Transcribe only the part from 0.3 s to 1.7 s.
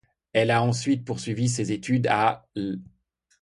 Elle a ensuite poursuivi